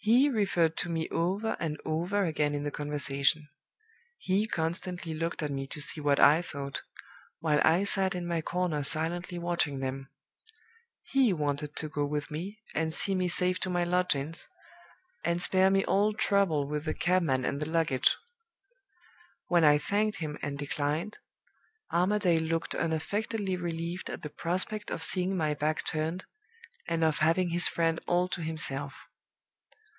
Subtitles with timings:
[0.00, 3.50] He referred to me over and over again in the conversation;
[4.16, 6.82] he constantly looked at me to see what I thought,
[7.40, 10.08] while I sat in my corner silently watching them;
[11.02, 14.48] he wanted to go with me and see me safe to my lodgings,
[15.24, 18.16] and spare me all trouble with the cabman and the luggage.
[19.48, 21.18] When I thanked him and declined,
[21.92, 26.24] Armadale looked unaffectedly relieved at the prospect of seeing my back turned,
[26.86, 28.94] and of having his friend all to himself.